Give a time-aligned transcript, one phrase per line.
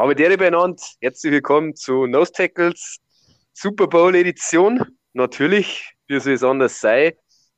[0.00, 0.80] Habe dir benannt.
[1.02, 3.00] Herzlich willkommen zu Nose Tackles
[3.52, 4.82] Super Bowl Edition.
[5.12, 7.12] Natürlich, wie soll es anders sein.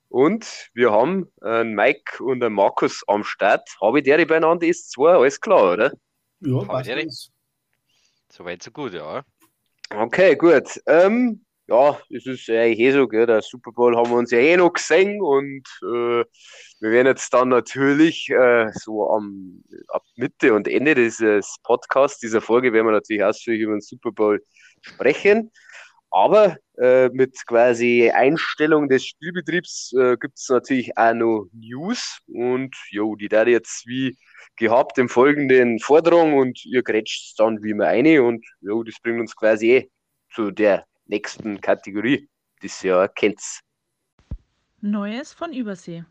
[0.08, 3.68] Und wir haben einen Mike und einen Markus am Start.
[3.80, 5.92] Habe ich dir beieinander ist zwar alles klar, oder?
[6.40, 7.30] Ja, passt.
[8.28, 9.24] Soweit so gut, ja.
[9.94, 10.82] Okay, gut.
[10.86, 13.26] Ähm, ja, es ist eigentlich eh so, gell?
[13.26, 16.24] der Super Bowl haben wir uns ja eh noch gesehen und äh,
[16.80, 22.42] wir werden jetzt dann natürlich äh, so am ab Mitte und Ende dieses Podcasts, dieser
[22.42, 24.44] Folge, werden wir natürlich ausführlich über den Super Bowl
[24.82, 25.50] sprechen.
[26.10, 32.76] Aber äh, mit quasi Einstellung des Spielbetriebs äh, gibt es natürlich auch noch News und
[32.90, 34.18] jo, die da jetzt wie
[34.56, 39.20] gehabt im folgenden Forderung und ihr grätscht dann wie immer eine und jo, das bringt
[39.20, 39.90] uns quasi eh
[40.34, 42.26] zu der nächsten Kategorie,
[42.62, 43.40] das ihr ja kennt.
[44.80, 46.04] Neues von Übersee.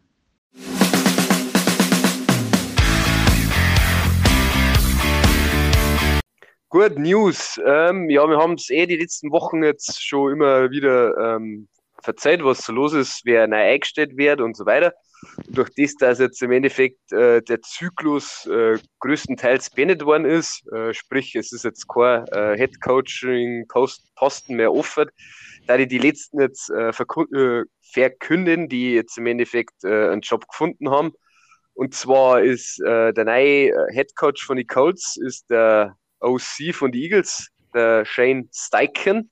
[6.70, 7.60] Gut, News.
[7.66, 11.68] Ähm, ja, wir haben es eh die letzten Wochen jetzt schon immer wieder ähm,
[12.02, 14.94] verzeiht, was so los ist, wer neu eingestellt wird und so weiter.
[15.48, 20.94] Durch das, dass jetzt im Endeffekt äh, der Zyklus äh, größtenteils beendet worden ist, äh,
[20.94, 25.10] sprich, es ist jetzt kein äh, Head Coaching Posten mehr offen,
[25.68, 27.64] da die die letzten jetzt äh, äh,
[27.94, 31.12] verkünden, die jetzt im Endeffekt einen Job gefunden haben.
[31.74, 37.02] Und zwar ist der neue Head Coach von den Colts ist der OC von den
[37.02, 39.30] Eagles, der Shane Steichen.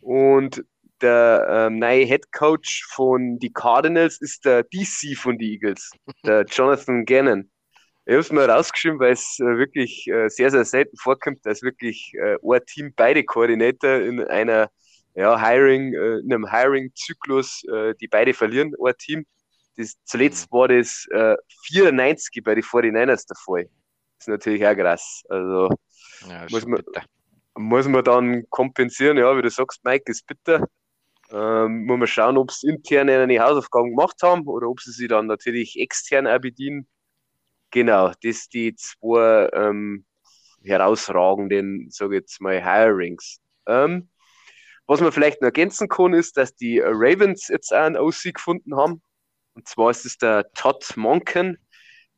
[0.00, 0.64] Und
[1.02, 5.90] der ähm, neue Head Coach von die Cardinals ist der DC von den Eagles,
[6.24, 7.50] der Jonathan Gannon.
[8.06, 11.62] Ich habe es mal rausgeschrieben, weil es äh, wirklich äh, sehr, sehr selten vorkommt, dass
[11.62, 14.70] wirklich äh, ein Team beide Koordinator in einer
[15.14, 19.26] ja, Hiring, äh, in einem Hiring-Zyklus, äh, die beide verlieren, ein Team.
[19.76, 21.06] Das, zuletzt war das
[21.68, 23.64] 94 äh, bei den 49ers der Fall.
[24.18, 25.22] Das ist natürlich auch krass.
[25.28, 25.70] Also
[26.28, 26.82] ja, muss, man,
[27.56, 30.66] muss man dann kompensieren, ja, wie du sagst, Mike, ist bitter.
[31.32, 35.08] Ähm, muss man schauen, ob sie intern eine Hausaufgaben gemacht haben oder ob sie sich
[35.08, 36.88] dann natürlich extern auch bedienen.
[37.70, 40.04] Genau, das die zwei ähm,
[40.64, 43.40] herausragenden, sage ich jetzt mal, Hirings.
[43.66, 44.08] Ähm,
[44.86, 48.76] was man vielleicht noch ergänzen kann, ist, dass die Ravens jetzt auch einen OC gefunden
[48.76, 49.02] haben.
[49.54, 51.58] Und zwar ist es der Todd Monken,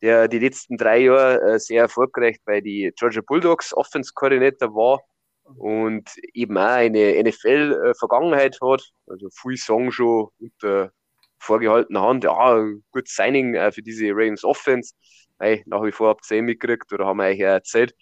[0.00, 5.00] der die letzten drei Jahre äh, sehr erfolgreich bei den Georgia Bulldogs Offense-Koordinator war
[5.44, 8.82] und eben auch eine NFL-Vergangenheit hat.
[9.06, 10.92] Also viel sagen schon unter
[11.38, 14.94] vorgehaltener Hand, ja, gut Signing äh, für diese Ravens Offense.
[15.38, 17.94] Hey, nach wie vor habt ihr eh mitgekriegt oder haben wir euch ja erzählt,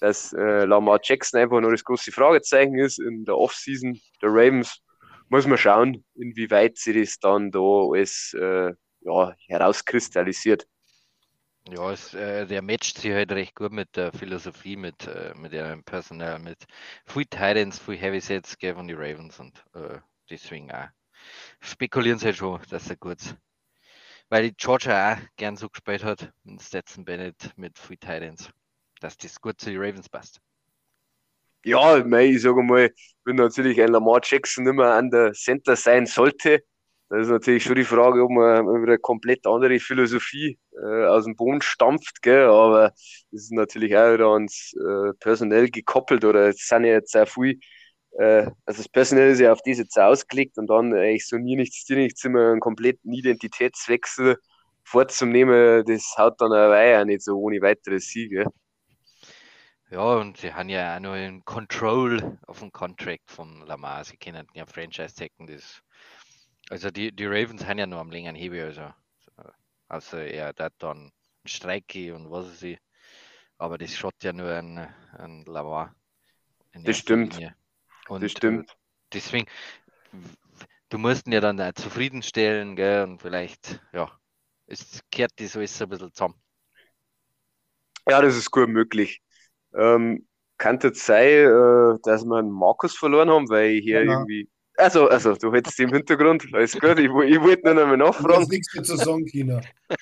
[0.00, 4.80] dass äh, Lamar Jackson einfach nur das große Fragezeichen ist in der Offseason der Ravens.
[5.28, 10.66] Muss man schauen, inwieweit sie das dann da alles äh, ja, herauskristallisiert.
[11.68, 15.52] Ja, es, äh, der matcht sich halt recht gut mit der Philosophie, mit, äh, mit
[15.52, 16.58] ihrem Personal, mit
[17.06, 19.98] viel Titans, viel Heavy Sets von den Ravens und äh,
[20.28, 20.88] deswegen auch
[21.60, 23.36] spekulieren sie halt schon, dass er gut.
[24.28, 28.50] Weil die Georgia auch gern so gespielt hat, mit Stetson Bennett, mit viel Titans,
[29.00, 30.40] dass das gut zu den Ravens passt.
[31.64, 32.92] Ja, ich sage mal,
[33.24, 36.62] wenn natürlich ein Lamar Jackson mehr an der Center sein sollte,
[37.14, 41.24] da ist natürlich schon die Frage, ob man wieder eine komplett andere Philosophie äh, aus
[41.24, 42.48] dem Boden stampft, gell?
[42.48, 42.88] aber
[43.30, 47.26] das ist natürlich auch wieder ans äh, personell gekoppelt oder es sind ja jetzt sehr
[47.26, 47.60] viel,
[48.18, 51.54] äh, also das Personell ist ja auf das jetzt ausgelegt und dann eigentlich so nie
[51.54, 54.36] nichts, dir nichts immer einen kompletten Identitätswechsel
[54.82, 58.44] vorzunehmen, das haut dann auch nicht so ohne weiteres Sieg.
[59.90, 64.02] Ja, und sie haben ja auch noch ein Control auf dem Contract von Lamar.
[64.02, 65.84] Sie können ja Franchise-Tacken, das
[66.70, 68.92] also die, die Ravens haben ja nur am längeren Hebel, also
[69.88, 71.12] außer er hat dann einen
[71.46, 72.78] Streike und was weiß ich.
[73.58, 74.78] Aber das schaut ja nur an,
[75.12, 75.94] an Lamar.
[76.72, 77.38] Das stimmt.
[78.08, 78.70] Und, das stimmt.
[78.70, 78.74] Äh,
[79.12, 79.46] deswegen,
[80.88, 84.10] du musst ihn ja dann auch zufriedenstellen, gell, und vielleicht, ja,
[84.66, 86.42] es kehrt das alles ein bisschen zusammen.
[88.08, 89.22] Ja, das ist gut möglich.
[89.74, 90.26] Ähm,
[90.58, 95.08] kann es sein, äh, dass wir einen Markus verloren haben, weil hier ja, irgendwie also,
[95.08, 96.98] also, du hättest im Hintergrund, alles gut.
[96.98, 98.44] Ich, ich wollte nur noch mal nachfragen.
[98.44, 99.60] Du nichts mehr zu sagen, China.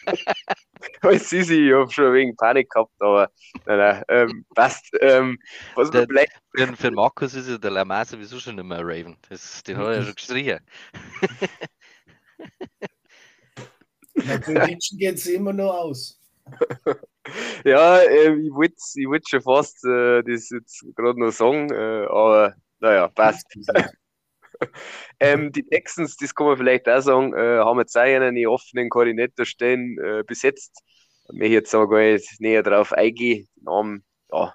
[1.03, 3.31] Alles easy, ich habe schon wegen Panik gehabt, aber
[3.67, 4.87] nein, nein, ähm, passt.
[5.01, 5.39] Ähm,
[5.75, 6.33] was der, bleibt.
[6.55, 9.17] Für, für Markus ist ja der Lamar sowieso schon nicht mehr Raven.
[9.29, 10.61] Das, den hat er ja schon gestrichen.
[14.43, 16.21] Für Menschen geht es immer noch aus.
[17.65, 22.07] ja, äh, ich wollte ich wollt schon fast äh, das jetzt gerade noch sagen, äh,
[22.07, 23.47] aber naja, passt.
[25.21, 28.89] Ähm, die Texans, das kann man vielleicht auch sagen, äh, haben jetzt auch einen offenen
[28.89, 30.83] Koordinatorstellen äh, besetzt.
[31.33, 33.49] Ich jetzt gar nicht näher darauf eingehen.
[33.57, 34.53] Den Namen, ja,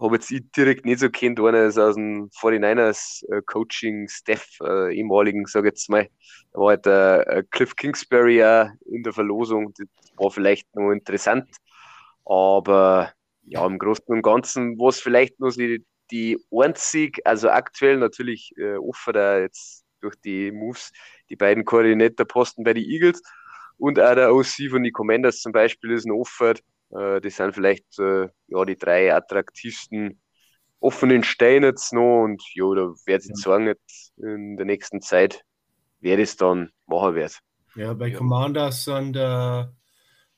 [0.00, 4.96] habe jetzt ich direkt nicht so kennt, einer ist aus dem 49ers äh, Coaching-Staff, äh,
[4.96, 6.08] ehemaligen, sage ich jetzt mal.
[6.52, 9.86] Da war halt äh, Cliff Kingsbury auch in der Verlosung, das
[10.16, 11.48] war vielleicht noch interessant,
[12.24, 13.12] aber
[13.44, 18.52] ja, im Großen und Ganzen war es vielleicht nur die, die einzig, also aktuell natürlich
[18.56, 20.92] äh, offen da jetzt durch die Moves,
[21.28, 23.22] die beiden Koordinatorposten bei den Eagles
[23.80, 26.54] und auch der OC von den Commanders zum Beispiel ist ein Offer.
[26.90, 30.20] Äh, das sind vielleicht äh, ja, die drei attraktivsten
[30.80, 35.42] offenen Steine jetzt noch und ja, da werde ich sagen, jetzt in der nächsten Zeit,
[36.00, 37.38] wer das dann machen wird.
[37.74, 38.18] Ja, bei ja.
[38.18, 39.74] Commanders sind der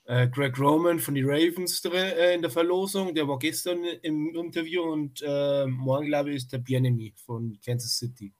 [0.04, 4.34] äh, Greg Roman von den Ravens drin, äh, in der Verlosung, der war gestern im
[4.34, 8.32] Interview und äh, morgen, glaube ich, ist der Bienemy von Kansas City.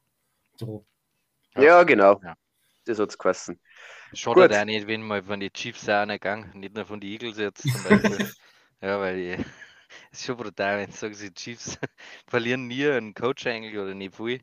[0.56, 0.86] So.
[1.56, 2.20] Ja, genau.
[2.22, 2.36] Ja.
[2.84, 3.60] Das hat es geheißen.
[4.12, 7.38] Schadet auch nicht, wenn mal von den Chiefs auch gegangen, nicht nur von den Eagles
[7.38, 8.30] jetzt zum Beispiel.
[8.80, 9.38] ja, weil es
[10.12, 11.78] ist schon brutal, wenn sagen sie Chiefs
[12.26, 14.40] verlieren nie einen Coach eigentlich oder nicht viel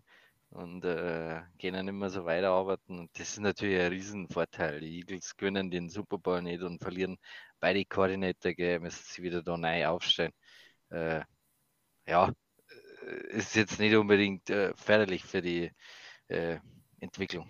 [0.51, 1.41] und äh,
[1.73, 2.99] dann immer so weiterarbeiten.
[2.99, 4.79] Und das ist natürlich ein Riesenvorteil.
[4.81, 7.17] Die Eagles gewinnen den Super Bowl nicht und verlieren
[7.59, 10.33] beide Koordinator, müssen sie wieder da neu aufstellen.
[10.89, 11.21] Äh,
[12.07, 12.31] ja,
[13.07, 15.71] äh, ist jetzt nicht unbedingt äh, förderlich für die
[16.29, 16.57] äh,
[16.99, 17.47] Entwicklung.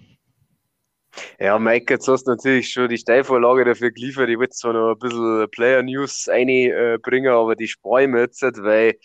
[1.39, 4.29] Ja, Mike, jetzt hast du natürlich schon die Steilvorlage dafür geliefert.
[4.29, 8.41] Ich würde zwar noch ein bisschen Player News einbringen, aber die spare ich mir jetzt
[8.63, 8.95] weil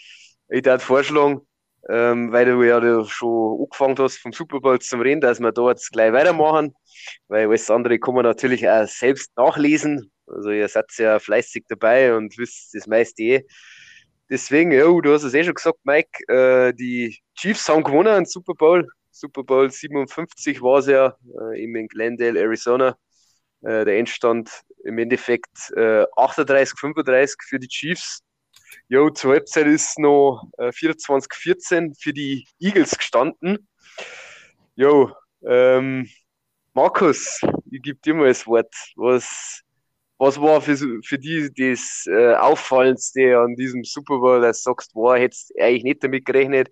[0.48, 1.40] ich würde vorschlagen,
[1.88, 5.68] ähm, weil du ja schon angefangen hast vom Super Bowl zum Reden, dass wir da
[5.68, 6.74] jetzt gleich weitermachen,
[7.28, 10.10] weil alles andere kann man natürlich auch selbst nachlesen.
[10.26, 13.46] Also ihr seid ja fleißig dabei und wisst das meiste eh.
[14.30, 18.24] Deswegen, ja, du hast es eh schon gesagt, Mike, äh, die Chiefs haben gewonnen im
[18.24, 18.88] Super Bowl.
[19.10, 21.14] Super Bowl 57 war es ja,
[21.52, 22.96] äh, in Glendale, Arizona.
[23.64, 24.50] Äh, der Endstand
[24.84, 28.20] im Endeffekt äh, 38, 35 für die Chiefs.
[28.88, 33.68] Jo, zur Halbzeit ist noch äh, 24-14 für die Eagles gestanden.
[34.76, 35.12] Jo,
[35.46, 36.08] ähm,
[36.72, 37.40] Markus,
[37.70, 38.74] ich gebe dir mal das Wort.
[38.96, 39.62] Was,
[40.18, 44.94] was war für, für die das äh, Auffallendste an diesem Super Bowl, dass du sagst,
[44.94, 46.70] war, hättest eigentlich nicht damit gerechnet,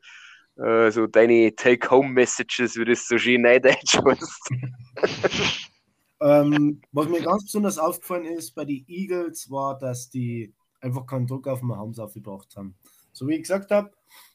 [0.56, 4.02] äh, so deine Take-Home-Messages, wie das so schön heißt.
[6.20, 10.52] ähm, was mir ganz besonders aufgefallen ist bei den Eagles, war, dass die
[10.82, 12.76] einfach keinen Druck auf den Mahomes aufgebracht haben.
[13.12, 13.92] So wie ich gesagt habe,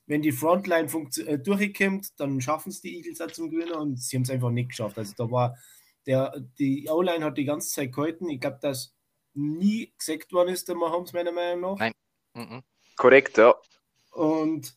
[0.08, 0.88] wenn die Frontline
[1.26, 4.50] äh, durchkommt, dann schaffen es die Eagles auch zum Gewinnen und sie haben es einfach
[4.50, 4.98] nicht geschafft.
[4.98, 5.58] Also da war
[6.06, 8.30] der, die O-Line hat die ganze Zeit gehalten.
[8.30, 8.96] Ich glaube, dass
[9.34, 11.80] nie gesackt worden ist, der Mahomes meiner Meinung nach.
[11.80, 11.92] Nein.
[12.34, 12.64] Mhm.
[12.96, 13.54] Korrekt, ja.
[14.12, 14.76] Und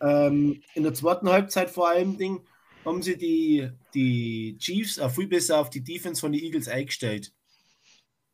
[0.00, 2.46] ähm, in der zweiten Halbzeit vor allem Ding
[2.84, 7.32] haben sie die, die Chiefs auch viel besser auf die Defense von den Eagles eingestellt.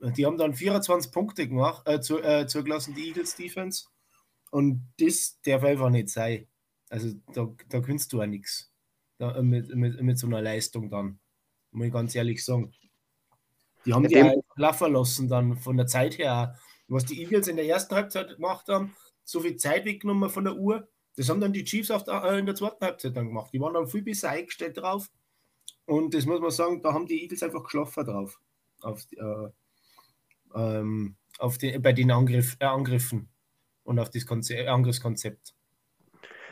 [0.00, 3.86] Die haben dann 24 Punkte gemacht, äh, zu, äh, zugelassen, die Eagles Defense.
[4.50, 6.46] Und das darf einfach nicht sein.
[6.88, 8.72] Also da, da gewinnst du ja nichts.
[9.18, 11.18] Äh, mit, mit, mit so einer Leistung dann.
[11.72, 12.72] Muss ich ganz ehrlich sagen.
[13.84, 16.56] Die haben ja, die laufen lassen dann von der Zeit her.
[16.86, 20.56] Was die Eagles in der ersten Halbzeit gemacht haben, so viel Zeit weggenommen von der
[20.56, 20.88] Uhr.
[21.16, 23.50] Das haben dann die Chiefs der, äh, in der zweiten Halbzeit dann gemacht.
[23.52, 25.10] Die waren dann viel besser eingestellt drauf.
[25.84, 28.40] Und das muss man sagen, da haben die Eagles einfach geschlafen drauf.
[28.80, 29.48] Auf, äh,
[30.54, 33.28] ähm, auf die, bei den Angriff, äh, Angriffen
[33.84, 35.54] und auf das Konzept, äh, Angriffskonzept.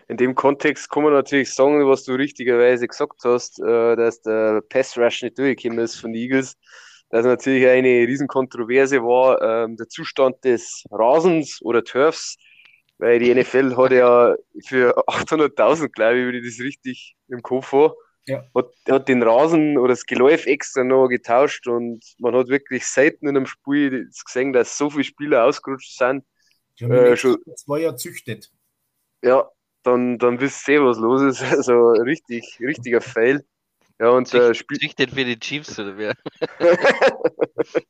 [0.09, 4.63] In dem Kontext kann man natürlich sagen, was du richtigerweise gesagt hast, äh, dass der
[4.69, 6.57] Pass Rush nicht durchgekommen ist von den Eagles.
[7.11, 12.37] Dass natürlich eine Riesenkontroverse war, ähm, der Zustand des Rasens oder Turfs,
[12.99, 14.35] weil die NFL hat ja
[14.65, 17.95] für 800.000, glaube ich, wenn ich das richtig im Kopf habe,
[18.27, 18.45] ja.
[18.55, 23.29] Hat, hat den Rasen oder das Geläuf extra noch getauscht und man hat wirklich selten
[23.29, 26.25] in einem Spiel gesehen, dass so viele Spieler ausgerutscht sind.
[26.81, 28.51] Äh, schon, das war ja züchtet.
[29.23, 29.49] Ja,
[29.83, 31.43] dann, dann wisst ihr, was los ist.
[31.53, 33.45] Also richtig, richtiger Fail.
[33.99, 34.79] Ja, und Zücht, äh, Spiel.
[34.79, 36.15] Züchtet für die Chiefs oder wer?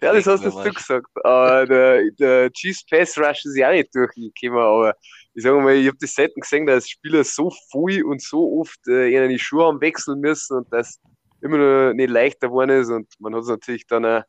[0.00, 1.06] ja, das hast du gesagt.
[1.22, 4.96] Aber der, der Chiefs Pass Rush ist ja auch nicht durchgekommen, aber
[5.36, 8.80] ich sage mal, ich habe das selten gesehen, dass Spieler so viel und so oft
[8.88, 10.98] äh, in die Schuhe haben wechseln müssen und das
[11.42, 12.88] immer noch nicht leichter geworden ist.
[12.88, 14.22] Und man hat es natürlich dann auch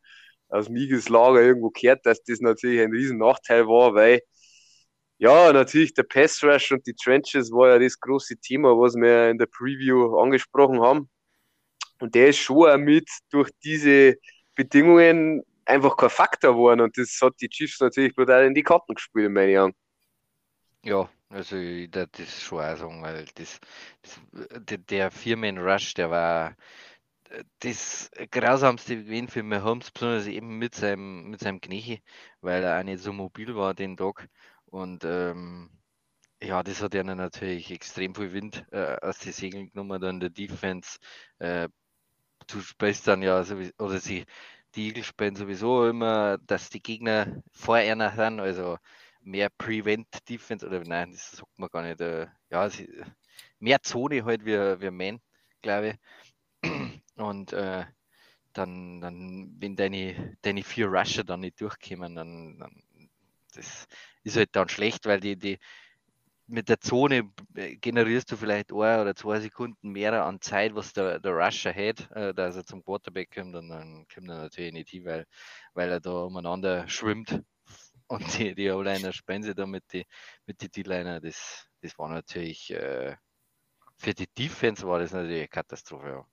[0.50, 4.20] aus dem Lager irgendwo gehört, dass das natürlich ein riesen Nachteil war, weil
[5.16, 9.30] ja, natürlich der Pass Rush und die Trenches war ja das große Thema, was wir
[9.30, 11.08] in der Preview angesprochen haben.
[12.00, 14.16] Und der ist schon auch mit durch diese
[14.54, 18.94] Bedingungen einfach kein Faktor geworden und das hat die Chiefs natürlich brutal in die Karten
[18.94, 19.74] gespielt, in meinen Augen.
[20.88, 23.60] Ja, also ich würde das schon auch sagen, weil das,
[24.02, 24.20] das
[24.64, 26.56] der, der Firmen-Rush, der war
[27.60, 32.02] das grausamste gewesen für Mahomes, besonders eben mit seinem, mit seinem Knie,
[32.40, 34.28] weil er auch nicht so mobil war den Tag.
[34.66, 35.70] Und ähm,
[36.42, 40.30] ja, das hat ihnen natürlich extrem viel Wind äh, aus den Segeln genommen, dann der
[40.30, 40.98] Defense.
[41.38, 41.68] Äh,
[42.48, 44.26] du spielst dann ja, sowieso, oder sie,
[44.74, 48.78] die Eagles spielen sowieso immer, dass die Gegner vor einer sind, also
[49.28, 52.00] mehr Prevent Defense, oder nein, das sagt man gar nicht.
[52.00, 52.68] Äh, ja,
[53.58, 55.20] mehr Zone halt wie, wie Man,
[55.62, 55.98] glaube
[56.62, 56.70] ich.
[57.16, 57.84] Und äh,
[58.52, 62.82] dann, dann, wenn deine, deine vier Rusher dann nicht durchkommen, dann, dann
[63.54, 63.86] das
[64.24, 65.58] ist halt dann schlecht, weil die, die,
[66.46, 70.92] mit der Zone äh, generierst du vielleicht ein oder zwei Sekunden mehr an Zeit, was
[70.92, 74.72] der, der Rusher hat, äh, dass er zum Quarterback kommt und dann kommt er natürlich
[74.72, 75.26] nicht hin, weil,
[75.74, 77.42] weil er da umeinander schwimmt
[78.08, 80.04] und die, die O-Liner spielen sie da mit den
[80.46, 81.20] mit die D-Liner.
[81.20, 83.16] Das, das war natürlich äh,
[83.96, 86.08] für die Defense war das natürlich eine Katastrophe.
[86.08, 86.26] Ja.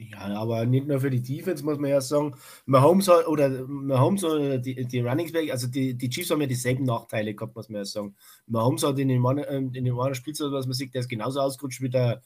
[0.00, 2.36] Ja, aber nicht nur für die Defense, muss man ja sagen.
[2.66, 7.34] Mahomes oder Mahomes oder die, die Running also die, die Chiefs haben ja dieselben Nachteile
[7.34, 8.14] gehabt, muss man ja sagen.
[8.46, 11.80] Mahomes hat in dem ähm, in dem Spielzeit, was man sieht, der ist genauso ausgerutscht
[11.80, 12.22] wie der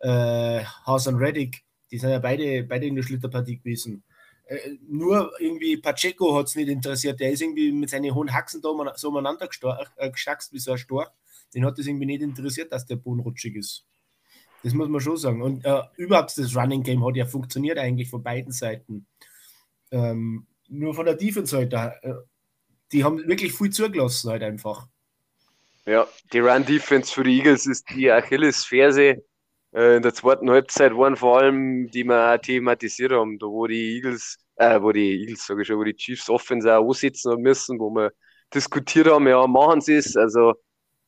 [0.00, 1.64] äh, Hassan Reddick.
[1.90, 4.02] Die sind ja beide, beide in der Schlitterpartie gewesen.
[4.46, 7.20] Äh, nur irgendwie Pacheco hat es nicht interessiert.
[7.20, 9.48] Der ist irgendwie mit seinen hohen Haxen da so umeinander
[9.96, 11.10] äh, gestackst wie so ein Storch.
[11.54, 13.84] Den hat es irgendwie nicht interessiert, dass der Boden rutschig ist.
[14.62, 15.42] Das muss man schon sagen.
[15.42, 19.06] Und äh, überhaupt das Running Game hat ja funktioniert eigentlich von beiden Seiten.
[19.90, 22.14] Ähm, nur von der Defense-Seite, äh,
[22.92, 24.88] die haben wirklich viel zugelassen halt einfach.
[25.84, 29.24] Ja, die Run-Defense für die Eagles ist die Achillesferse.
[29.76, 33.66] Äh, in der zweiten Halbzeit waren vor allem, die wir auch thematisiert haben, da wo
[33.66, 37.32] die Eagles, äh, wo die Eagles, sage ich schon, wo die Chiefs Offense auch ansitzen
[37.32, 38.12] haben müssen, wo wir
[38.54, 40.54] diskutiert haben, ja, machen sie es, also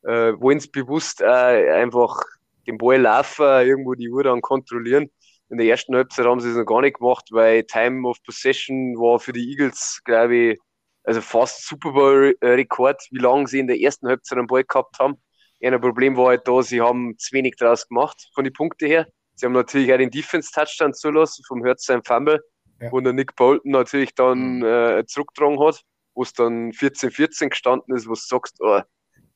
[0.02, 2.20] äh, wollen es bewusst äh, einfach
[2.66, 5.10] den Ball laufen, irgendwo die Uhr dann kontrollieren.
[5.50, 8.96] In der ersten Halbzeit haben sie es noch gar nicht gemacht, weil Time of Possession
[8.98, 10.58] war für die Eagles, glaube ich,
[11.04, 15.16] also fast Super Bowl-Rekord, wie lange sie in der ersten Halbzeit einen Ball gehabt haben.
[15.60, 19.06] Ein Problem war halt da, sie haben zu wenig draus gemacht von den Punkten her.
[19.34, 22.40] Sie haben natürlich auch den Defense-Touchdown zulassen vom Herz sein Fumble,
[22.80, 22.90] ja.
[22.92, 24.64] wo der Nick Bolton natürlich dann mhm.
[24.64, 25.82] äh, zurückgetragen hat,
[26.14, 28.80] wo es dann 14-14 gestanden ist, wo du sagst, oh,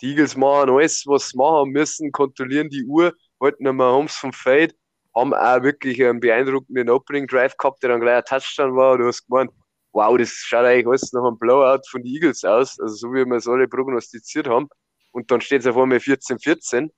[0.01, 4.33] die Eagles machen alles, was sie machen müssen, kontrollieren die Uhr, halten einmal Homes vom
[4.33, 4.75] Fade,
[5.15, 8.99] haben auch wirklich einen beeindruckenden Opening Drive gehabt, der dann gleich ein Touchdown war.
[8.99, 9.51] Du hast gemeint,
[9.93, 13.25] wow, das schaut eigentlich alles nach einem Blowout von den Eagles aus, also so wie
[13.25, 14.69] wir es alle prognostiziert haben.
[15.13, 16.91] Und dann steht es auf einmal 14-14.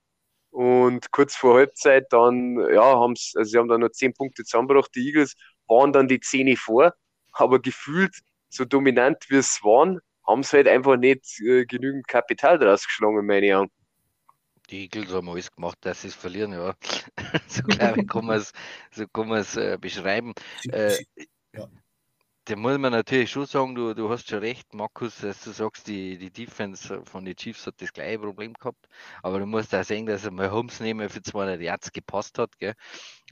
[0.50, 4.44] Und kurz vor Halbzeit dann, ja, haben sie, also sie haben dann noch 10 Punkte
[4.44, 4.94] zusammengebracht.
[4.94, 5.34] Die Eagles
[5.66, 6.94] waren dann die 10 vor,
[7.32, 8.16] aber gefühlt
[8.48, 13.26] so dominant wie es waren, haben sie halt einfach nicht äh, genügend Kapital draus geschlagen,
[13.26, 13.70] meine ich.
[14.70, 16.74] Die Eagles haben alles gemacht, dass sie es verlieren, ja.
[17.48, 18.52] so glaube ich, kann man es
[18.92, 20.32] so äh, beschreiben.
[20.70, 20.96] Äh,
[21.52, 21.68] ja.
[22.46, 25.86] Da muss man natürlich schon sagen, du, du hast schon recht, Markus, dass du sagst,
[25.86, 28.86] die, die Defense von den Chiefs hat das gleiche Problem gehabt.
[29.22, 32.58] Aber du musst auch sehen, dass er mal Holmes nehmen für 200 Yards gepasst hat.
[32.58, 32.74] Gell?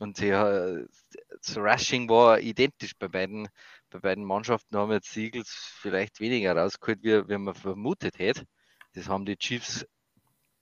[0.00, 3.49] Und sie, das Rushing war identisch bei beiden,
[3.90, 8.47] bei beiden Mannschaften haben jetzt die vielleicht weniger rausgeholt, wie, wie man vermutet hätte.
[8.95, 9.87] Das haben die Chiefs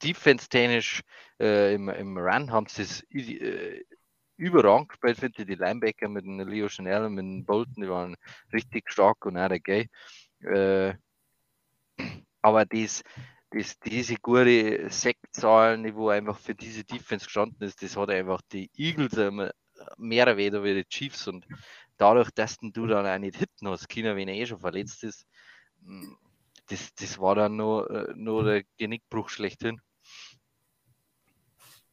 [0.03, 1.03] defense-technisch
[1.39, 3.85] äh, im, im Run haben sie es äh,
[4.41, 5.47] überragend gespielt, finde ich.
[5.47, 8.17] Die Linebacker mit dem Leo Chanel und mit dem Bolton, die waren
[8.53, 9.89] richtig stark und auch der Gay.
[10.41, 10.95] Äh,
[12.43, 13.03] aber das,
[13.51, 18.71] das, diese gute Sektzahlen, wo einfach für diese Defense gestanden ist, das hat einfach die
[18.77, 19.13] Eagles
[19.97, 21.47] mehr weder wie die Chiefs und
[21.97, 25.27] dadurch, dass du dann auch nicht hitten hast, China, wenn er eh schon verletzt ist,
[25.85, 26.17] hm,
[26.69, 29.81] das, das war dann nur, äh, nur der Genickbruch schlechthin.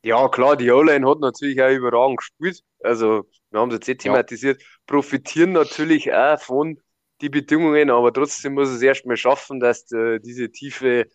[0.07, 2.63] Ja, klar, die O-Line hat natürlich auch überragend gespielt.
[2.81, 4.67] Also, wir haben es jetzt eh thematisiert, ja.
[4.85, 6.79] profitieren natürlich auch von
[7.21, 11.07] den Bedingungen, aber trotzdem muss es erstmal schaffen, dass die, diese tiefe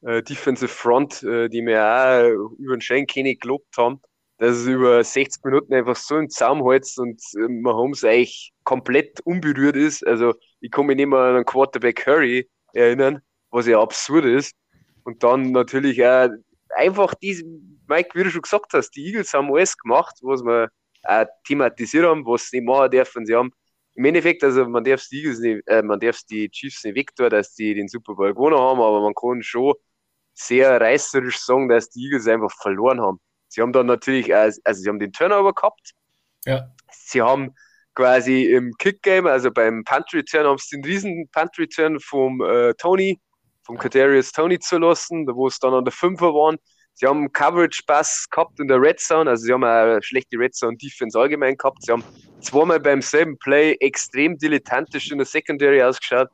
[0.00, 4.00] äh, Defensive Front, äh, die wir auch über den Shane Kenny gelobt haben,
[4.38, 9.20] dass es über 60 Minuten einfach so im Zaum hält und äh, Mahomes eigentlich komplett
[9.20, 10.04] unberührt ist.
[10.04, 13.20] Also, ich kann mich nicht mehr an einen Quarterback Curry erinnern,
[13.52, 14.56] was ja absurd ist.
[15.04, 16.30] Und dann natürlich auch
[16.76, 17.44] einfach diese,
[17.88, 20.70] Mike, wie du schon gesagt hast, die Eagles haben alles gemacht, was wir
[21.04, 23.26] auch thematisiert haben, was sie nicht machen dürfen.
[23.26, 23.52] Sie haben
[23.94, 27.30] im Endeffekt, also man darf die Eagles nicht, äh, man darf die Chiefs nicht wegtun,
[27.30, 29.74] dass die den Super Bowl gewonnen haben, aber man kann schon
[30.34, 33.20] sehr reißerisch sagen, dass die Eagles einfach verloren haben.
[33.48, 35.92] Sie haben dann natürlich, also sie haben den Turnover gehabt.
[36.46, 36.70] Ja.
[36.92, 37.54] Sie haben
[37.94, 43.18] quasi im Kick-Game, also beim Punt-Return, haben sie den riesen Punt-Return vom äh, Tony
[43.70, 46.58] vom Kadarius Tony zu lassen, wo es dann an der Fünfer waren.
[46.94, 51.16] Sie haben Coverage-Pass gehabt in der Red Zone, also sie haben eine schlechte Red Zone-Defense
[51.16, 51.84] allgemein gehabt.
[51.84, 52.02] Sie haben
[52.40, 56.28] zweimal beim selben Play extrem dilettantisch in der Secondary ausgeschaut.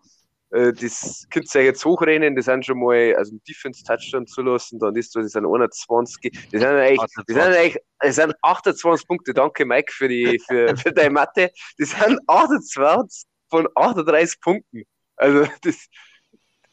[0.50, 4.97] Äh, das könnt ihr jetzt hochrennen, das sind schon mal, also ein Defense-Touchdown zulassen, dann
[4.97, 9.35] ist das, das sind 21, das sind eigentlich, das sind eigentlich, das sind 28 Punkte,
[9.35, 14.85] danke Mike für die, für, für deine Mathe, das sind 28 von 38 Punkten.
[15.19, 15.87] Also, das,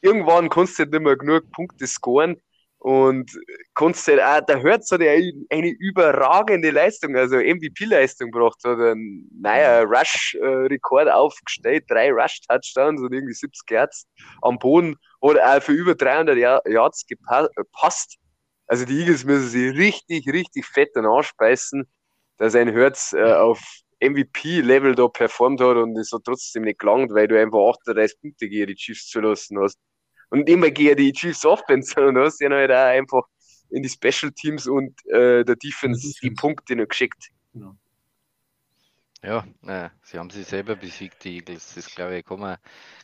[0.03, 2.37] irgendwann kannst du halt nicht mehr genug Punkte scoren
[2.83, 3.31] und
[3.75, 8.77] kannst halt auch, da hört so eine, eine überragende Leistung, also MVP-Leistung gebracht, hat.
[8.77, 14.05] Ein neuer Rush-Rekord aufgestellt, drei Rush-Touchdowns und irgendwie 70 Yards
[14.41, 18.17] am Boden, hat auch für über 300 Yards gepasst.
[18.67, 21.85] Also die Eagles müssen sich richtig, richtig fett dann anspeisen,
[22.37, 23.61] dass ein Herz äh, auf
[24.01, 28.49] MVP-Level da performt hat und es hat trotzdem nicht gelangt, weil du einfach 38 Punkte
[28.49, 29.77] gegen die Chiefs zulassen hast
[30.33, 33.21] und immer gegen die Chiefs Offense, sondern hast ja halt auch einfach
[33.69, 37.29] in die Special Teams und äh, der Defense die Punkte noch geschickt.
[37.53, 37.75] Genau.
[39.21, 41.75] Ja, äh, sie haben sich selber besiegt, die Eagles.
[41.75, 42.57] Das glaube ich, kann man,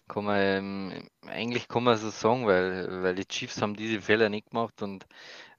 [0.08, 4.30] kann man ähm, eigentlich kann man so sagen, weil, weil die Chiefs haben diese Fehler
[4.30, 5.06] nicht gemacht und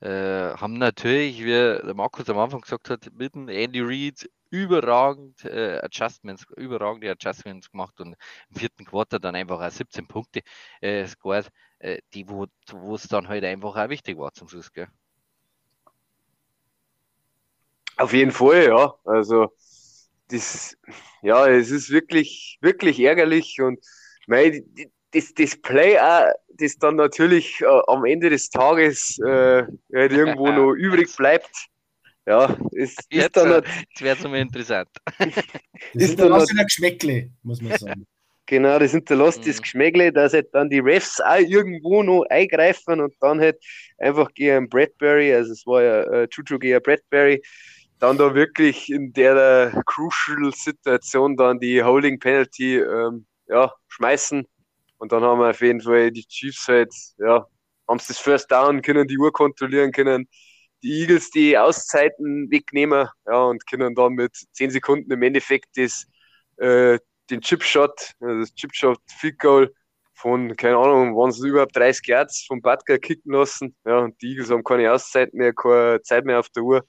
[0.00, 5.44] äh, haben natürlich, wie der Markus am Anfang gesagt hat, mit dem Andy Reid überragend
[5.44, 8.16] äh, Adjustments, überragende Adjustments gemacht und
[8.50, 10.42] im vierten Quarter dann einfach auch 17 Punkte
[10.80, 12.46] äh, scored, äh, die wo
[12.94, 14.88] es dann halt einfach auch wichtig war zum Schluss, gell?
[17.96, 18.94] Auf jeden Fall, ja.
[19.04, 19.52] Also
[20.28, 20.76] das,
[21.22, 23.84] ja, es ist wirklich, wirklich ärgerlich und
[24.26, 24.64] mei,
[25.12, 29.64] das, das Play auch, das dann natürlich äh, am Ende des Tages äh,
[29.94, 31.69] halt irgendwo noch übrig bleibt,
[32.30, 33.62] ja, ist, Jetzt, dann äh,
[33.94, 34.88] das wäre mal interessant.
[35.94, 38.06] Das ist dann ein Geschmäckle, muss man sagen.
[38.46, 39.46] Genau, das hinterlässt mhm.
[39.46, 43.62] das Geschmäckle, dass halt dann die Refs auch irgendwo noch eingreifen und dann halt
[43.96, 47.40] einfach gegen Bradbury, also es war ja äh, Juju gegen Bradbury,
[48.00, 54.44] dann da wirklich in der uh, crucial Situation dann die Holding Penalty ähm, ja, schmeißen.
[54.98, 57.46] Und dann haben wir auf jeden Fall die Chiefs halt, ja,
[57.86, 60.26] haben sie das First Down, können die Uhr kontrollieren, können
[60.82, 66.06] die Eagles die Auszeiten wegnehmen ja, und können dann mit 10 Sekunden im Endeffekt das,
[66.56, 66.98] äh,
[67.30, 69.74] den Chipshot, also das Chipshot Field Goal
[70.14, 73.74] von, keine Ahnung, waren es überhaupt 30 Yards vom Butker kicken lassen.
[73.84, 76.84] Ja, und die Eagles haben keine Auszeit mehr, keine Zeit mehr auf der Uhr.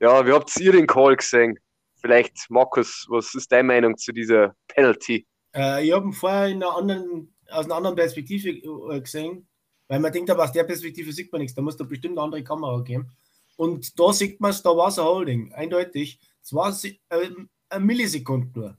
[0.00, 1.58] Ja, wie habt ihr den Call gesehen?
[2.00, 5.26] Vielleicht, Markus, was ist deine Meinung zu dieser Penalty?
[5.54, 9.48] Äh, ich habe ihn vorher in einer anderen, aus einer anderen Perspektive äh, gesehen.
[9.88, 11.54] Weil man denkt aber, aus der Perspektive sieht man nichts.
[11.54, 13.10] Da muss da bestimmt eine andere Kamera geben.
[13.56, 16.20] Und da sieht man es, da war es ein Holding, eindeutig.
[16.42, 16.76] Es war
[17.10, 18.78] ähm, ein Millisekunden nur.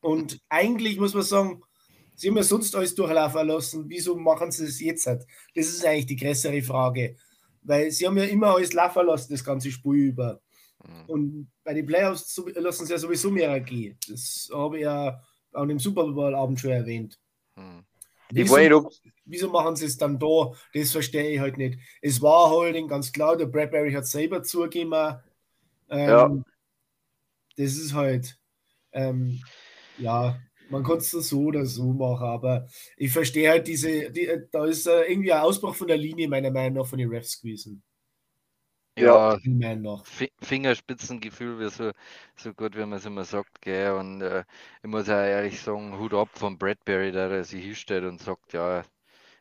[0.00, 1.62] Und eigentlich muss man sagen,
[2.14, 3.84] sie haben ja sonst alles durchlaufen lassen.
[3.88, 5.06] Wieso machen sie es jetzt?
[5.06, 7.16] Das ist eigentlich die größere Frage.
[7.62, 10.40] Weil sie haben ja immer alles laufen lassen, das ganze Spiel über.
[10.84, 11.04] Mhm.
[11.06, 13.96] Und bei den Playoffs lassen sie ja sowieso mehr gehen.
[14.08, 15.20] Das habe ich ja
[15.52, 17.18] an dem Super Bowl-Abend schon erwähnt.
[17.56, 17.84] Mhm.
[18.34, 18.90] Wieso,
[19.24, 20.52] wieso, machen sie es dann da?
[20.72, 21.78] Das verstehe ich halt nicht.
[22.00, 23.36] Es war Holding, ganz klar.
[23.36, 24.92] Der Bradbury hat selber zugegeben.
[25.90, 26.44] Ähm, ja.
[27.56, 28.38] Das ist halt,
[28.92, 29.40] ähm,
[29.98, 30.40] ja,
[30.70, 32.66] man kann es so oder so machen, aber
[32.96, 36.50] ich verstehe halt diese, die, da ist äh, irgendwie ein Ausbruch von der Linie, meiner
[36.50, 37.82] Meinung nach, von den Refs gewesen.
[38.96, 39.38] Ja,
[40.42, 41.92] Fingerspitzengefühl wäre so,
[42.36, 43.62] so gut, wie man es immer sagt.
[43.62, 43.92] Gell?
[43.92, 44.44] Und äh,
[44.82, 48.52] ich muss auch ehrlich sagen, Hut ab von Bradbury, der, der sich hinstellt und sagt,
[48.52, 48.84] ja,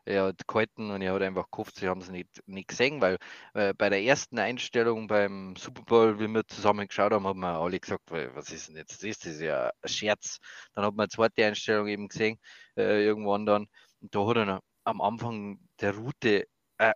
[0.06, 3.18] er hat gehalten und er hat einfach gehofft, sie haben es nicht, nicht gesehen, weil
[3.54, 7.60] äh, bei der ersten Einstellung beim Super Bowl, wie wir zusammen geschaut haben, haben wir
[7.60, 9.20] alle gesagt, was ist denn jetzt das?
[9.20, 10.40] Das ist ja ein Scherz.
[10.74, 12.40] Dann hat man eine zweite Einstellung eben gesehen,
[12.78, 13.68] äh, irgendwann dann.
[14.02, 16.48] Und da hat er am Anfang der Route
[16.82, 16.94] äh,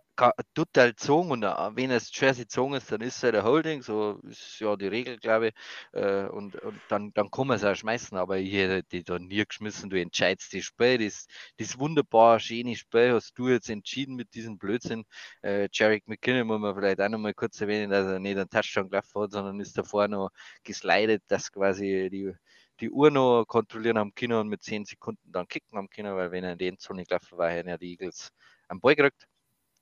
[0.54, 1.46] total gezogen und äh,
[1.76, 4.88] wenn es Jersey gezogen ist, dann ist es halt ein Holding, so ist ja die
[4.88, 5.54] Regel, glaube ich.
[5.92, 9.18] Äh, und, und dann, dann kann man es auch schmeißen, aber ich hätte die da
[9.18, 9.88] nie geschmissen.
[9.88, 11.26] Du entscheidest das Spiel, das,
[11.58, 15.04] das wunderbar schöne Spiel hast du jetzt entschieden mit diesem Blödsinn.
[15.42, 18.50] Äh, Jarek McKinnon muss man vielleicht auch noch mal kurz erwähnen, dass er nicht einen
[18.50, 20.30] Touchdown gelaufen hat, sondern ist davor noch
[20.64, 22.32] geslidet, dass quasi die
[22.80, 26.30] die Uhr noch kontrollieren am Kino und mit 10 Sekunden dann kicken am Kino, weil
[26.30, 28.32] wenn er in den Zone gelaufen war, hätten ja die Eagles
[28.68, 29.26] am Ball gekriegt.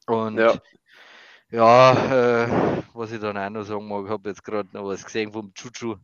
[0.07, 0.55] Und ja,
[1.51, 5.05] ja äh, was ich dann auch noch sagen mag, ich habe jetzt gerade noch was
[5.05, 5.97] gesehen vom Chuchu,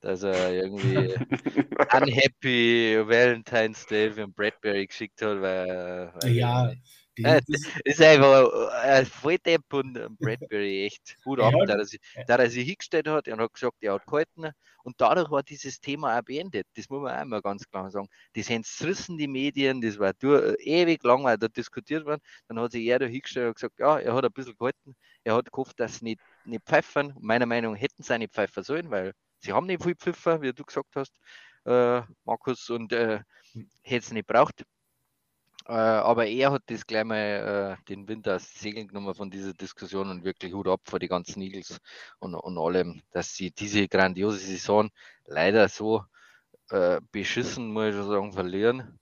[0.00, 1.14] dass er irgendwie
[1.92, 6.72] Unhappy Valentine's Day für Bradbury geschickt hat, weil, weil ja,
[7.22, 7.40] äh,
[7.84, 8.50] ist einfach
[8.82, 13.54] ein Volldepp und Bradbury echt gut ab, da er, sich, er hingestellt hat und hat
[13.54, 14.52] gesagt, er hat gehalten
[14.88, 16.66] und dadurch war dieses Thema auch beendet.
[16.74, 18.08] Das muss man auch immer ganz klar sagen.
[18.34, 22.22] Die sind zerrissen, die Medien, das war durch, ewig lang, weil da diskutiert worden.
[22.48, 25.34] Dann hat sich er da hingestellt und gesagt, ja, er hat ein bisschen gehalten, er
[25.34, 27.14] hat gehofft, dass sie nicht, nicht pfeffern.
[27.20, 30.40] Meiner Meinung nach hätten sie auch nicht pfeifen sollen, weil sie haben nicht viel Pfiffer,
[30.40, 31.18] wie du gesagt hast,
[31.66, 33.20] äh, Markus, und äh,
[33.82, 34.64] hätte es nicht braucht.
[35.68, 39.52] Äh, aber er hat das gleich mal äh, den Winter aus Segeln genommen von dieser
[39.52, 41.78] Diskussion und wirklich Hut ab vor die ganzen Eagles
[42.20, 44.88] und, und allem, dass sie diese grandiose Saison
[45.26, 46.04] leider so
[46.70, 48.98] äh, beschissen, muss ich sagen, verlieren,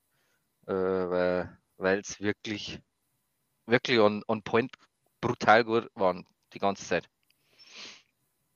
[0.66, 2.80] äh, weil es wirklich,
[3.66, 4.72] wirklich on, on point
[5.20, 7.08] brutal gut waren die ganze Zeit.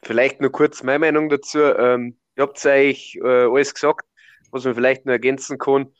[0.02, 1.60] Vielleicht nur kurz meine Meinung dazu.
[1.60, 4.04] Ähm, ihr habt eigentlich äh, alles gesagt,
[4.50, 5.92] was man vielleicht nur ergänzen kann.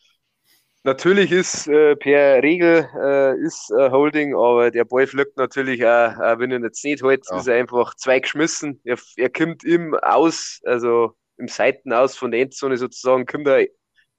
[0.82, 6.16] Natürlich ist äh, per Regel äh, ist äh, Holding, aber der Ball fliegt natürlich auch,
[6.18, 7.36] auch wenn er jetzt nicht hält, ja.
[7.36, 8.80] ist er einfach zwei geschmissen.
[8.84, 13.66] Er, er kommt im Aus, also im Seiten aus von der Endzone sozusagen, kommt er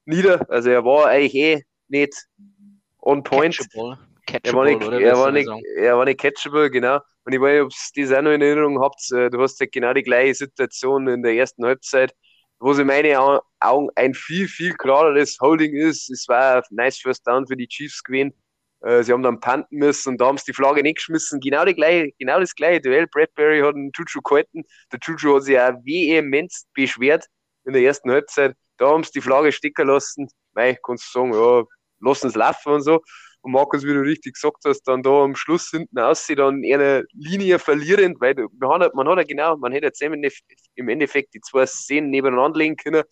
[0.06, 0.47] nieder.
[0.52, 2.28] Also er war eigentlich eh nicht
[3.00, 3.58] on point.
[3.58, 3.97] Catchable.
[4.28, 7.00] Catchable, er, war nicht, er, war nicht, er war nicht catchable, genau.
[7.26, 9.12] Und ich weiß nicht, ob ihr das auch noch in Erinnerung habt.
[9.12, 12.13] Äh, du hast halt genau die gleiche Situation in der ersten Halbzeit
[12.62, 16.10] wo sie meine Augen ein viel, viel klareres Holding ist.
[16.12, 18.34] Es war ein nice First Down für die Chiefs gewesen.
[18.82, 21.39] Äh, sie haben dann panten müssen und da haben sie die Flagge nicht geschmissen.
[21.39, 23.08] Genau, die gleiche, genau das gleiche Duell.
[23.08, 24.63] Bradbury hat einen Juju gehalten.
[24.91, 27.26] Der Juju hat sich auch vehement beschwert
[27.65, 28.56] in der ersten Halbzeit.
[28.78, 30.28] Da haben sie die Flagge stecken lassen.
[30.54, 31.63] Mei, kannst du sagen, ja,
[32.00, 33.02] lassen es laufen und so.
[33.41, 37.06] Und Markus, wie du richtig gesagt hast, dann da am Schluss hinten aussieht, dann eine
[37.12, 41.41] Linie verlierend, weil man hat, man hat ja genau, man hätte jetzt im Endeffekt die
[41.41, 43.04] zwei Szenen nebeneinander legen können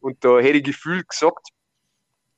[0.00, 1.48] und da hätte ich gefühlt gesagt,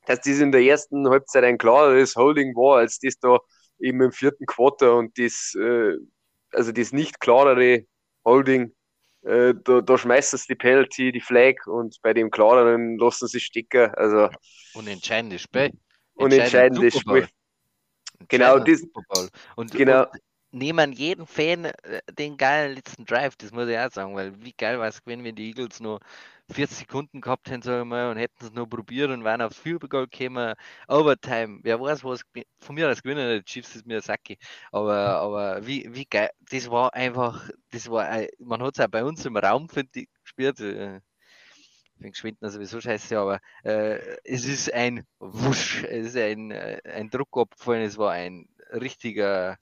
[0.06, 3.38] dass das in der ersten Halbzeit ein klareres Holding war, als das da
[3.78, 5.94] eben im vierten Quarter und das, äh,
[6.52, 7.84] also das nicht klarere
[8.24, 8.74] Holding,
[9.22, 13.40] äh, da, da schmeißt es die Penalty, die Flag und bei dem klareren lassen sie
[13.40, 13.90] stecken.
[13.94, 14.28] Also,
[14.74, 15.72] Unentscheidendes Spiel.
[16.14, 17.28] Unentscheidendes Spiel.
[18.28, 18.83] Genau, das,
[19.57, 20.02] und, genau.
[20.02, 20.09] Und
[20.50, 24.52] nehmen jeden Fan äh, den geilen letzten Drive, das muss ich auch sagen, weil wie
[24.57, 26.00] geil war es gewesen, wenn die Eagles nur
[26.50, 29.59] 40 Sekunden gehabt hätten, sagen wir mal, und hätten es nur probiert und wären aufs
[29.59, 30.54] Field Goal gekommen,
[30.88, 32.22] Overtime, wer weiß, was
[32.61, 34.38] von mir als Gewinner der Chiefs ist mir Saki,
[34.72, 39.04] aber, aber wie, wie geil, das war einfach, das war, man hat es auch bei
[39.04, 40.61] uns im Raum, finde ich, gespielt,
[41.98, 47.11] finde Schwindner sowieso scheiße, aber äh, es ist ein Wusch, es ist ein, äh, ein
[47.11, 49.56] Druck abgefallen, es war ein richtiger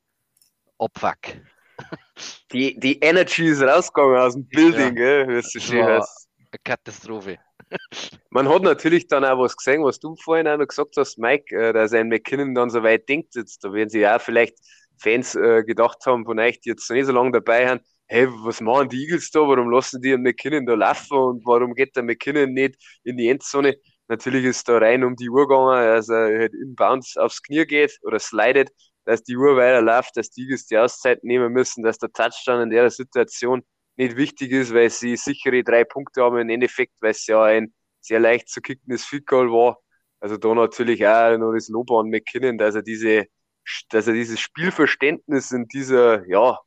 [0.79, 1.37] Abfuck.
[2.53, 5.25] Die, die Energy ist rausgegangen aus dem Building, ja.
[5.25, 6.29] gell, so schön heißt.
[6.38, 7.38] Eine Katastrophe.
[8.31, 11.55] Man hat natürlich dann auch was gesehen, was du vorhin auch noch gesagt hast, Mike,
[11.55, 13.35] äh, dass ein McKinnon dann so weit denkt.
[13.35, 14.57] Jetzt, da werden sich auch vielleicht
[14.99, 18.61] Fans äh, gedacht haben, von euch, die jetzt nicht so lange dabei sind, hey, was
[18.61, 19.40] machen die Eagles da?
[19.40, 23.77] Warum lassen die McKinnon da laufen und warum geht der McKinnon nicht in die Endzone?
[24.09, 27.99] Natürlich ist da rein um die Uhr gegangen, dass er halt inbounds aufs Knie geht
[28.03, 28.71] oder slidet,
[29.05, 32.71] dass die Uhr weiterläuft, dass die Eagles die Auszeit nehmen müssen, dass der Touchdown in
[32.71, 33.62] der Situation
[33.97, 37.75] nicht wichtig ist, weil sie sichere drei Punkte haben im Endeffekt, weil es ja ein
[38.01, 39.79] sehr leicht zu kickendes Field Goal war.
[40.21, 43.27] Also da natürlich auch noch das Lob an McKinnon, dass er diese,
[43.90, 46.59] dass er dieses Spielverständnis in dieser, ja,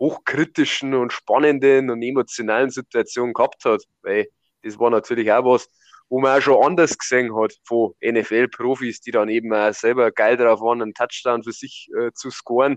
[0.00, 3.82] hochkritischen und spannenden und emotionalen Situation gehabt hat.
[4.02, 4.28] Weil
[4.62, 5.68] das war natürlich auch was,
[6.08, 10.36] wo man auch schon anders gesehen hat von NFL-Profis, die dann eben auch selber geil
[10.36, 12.76] drauf waren, einen Touchdown für sich äh, zu scoren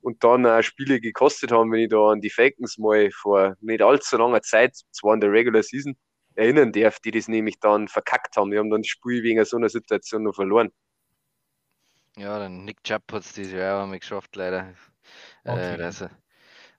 [0.00, 3.82] und dann auch Spiele gekostet haben, wenn ich da an die Falcons mal vor nicht
[3.82, 5.96] allzu langer Zeit, zwar in der Regular Season,
[6.34, 8.50] erinnern darf, die das nämlich dann verkackt haben.
[8.50, 10.70] Die haben dann das Spiel wegen so einer Situation noch verloren.
[12.16, 14.74] Ja, dann Nick Chubb hat es dieses Jahr auch mal geschafft, leider.
[15.44, 15.80] Okay.
[15.80, 16.08] Äh, also,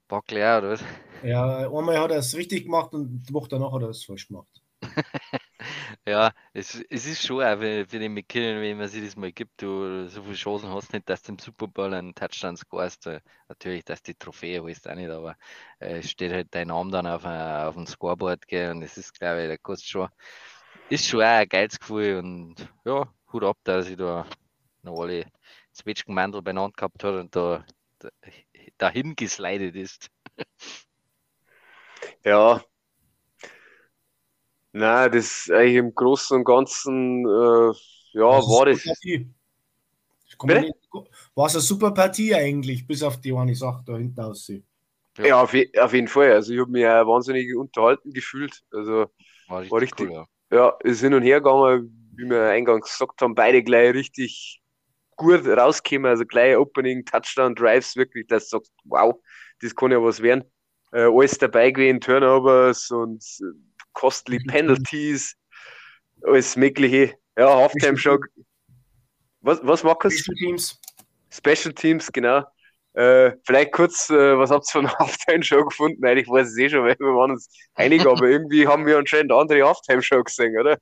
[0.07, 0.83] Buckley auch, oder was?
[1.21, 4.27] Ja, einmal hat er es richtig gemacht und die Woche danach hat er es falsch
[4.27, 4.61] gemacht.
[6.07, 9.31] ja, es, es ist schon auch für, für den McKinnon, wenn man sich das mal
[9.31, 13.07] gibt, du so viele Chancen hast nicht, dass du im Super Bowl einen Touchdown scorest.
[13.07, 15.35] Äh, natürlich, dass die Trophäe holst auch nicht, aber
[15.79, 19.17] äh, steht halt dein Name dann auf, äh, auf dem Scoreboard gell, und das ist,
[19.19, 20.09] glaube ich, da kostet schon,
[20.89, 24.25] ist schon auch ein geiles Gefühl und ja, Hut ab, dass ich da
[24.83, 25.25] noch alle
[25.73, 27.65] Zwetschgenmandel beieinander gehabt hat und da,
[27.99, 28.09] da
[28.77, 30.09] dahin geslidet ist.
[32.23, 32.63] ja.
[34.71, 37.71] Na, das eigentlich im Großen und Ganzen, äh,
[38.13, 38.85] ja, war das.
[41.35, 44.65] War es eine super Partie eigentlich, bis auf die eine Sache da hinten aussieht.
[45.17, 46.33] Ja, ja auf, auf, jeden Fall.
[46.33, 48.63] Also ich habe mich auch wahnsinnig unterhalten gefühlt.
[48.71, 49.05] Also
[49.47, 50.57] war richtig, war richtig cool, ja.
[50.57, 54.61] ja, ist hin und her gegangen, wie wir eingangs gesagt haben, beide gleich richtig
[55.15, 56.09] gut rausgekommen.
[56.09, 59.15] Also gleich Opening, Touchdown, Drives, wirklich, dass du sagst, wow,
[59.61, 60.43] das kann ja was werden.
[60.91, 63.23] Äh, alles dabei gewesen, Turnovers und
[63.93, 65.35] costly Penalties,
[66.23, 67.15] alles mögliche.
[67.37, 68.17] Ja, Halftime Show.
[69.41, 70.17] Was, was Markus?
[70.17, 70.79] Special Teams.
[71.29, 72.43] Special Teams, genau.
[72.93, 75.97] Äh, vielleicht kurz, äh, was habt ihr von Halftime Show gefunden?
[75.99, 78.97] Nein, ich weiß es eh schon, weil wir waren uns einig, aber irgendwie haben wir
[78.97, 80.77] anscheinend andere Halftime Show gesehen, oder?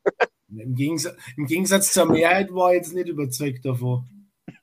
[0.56, 4.08] Im Gegensatz, Im Gegensatz zur Mehrheit war ich jetzt nicht überzeugt davon.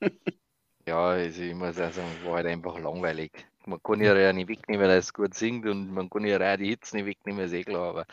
[0.87, 3.31] ja, also ich muss auch sagen, war halt einfach langweilig.
[3.65, 6.57] Man kann ja nicht wegnehmen, weil er es gut singt und man kann ja auch
[6.57, 7.89] die Hits nicht wegnehmen, ist eh klar.
[7.89, 8.05] Aber,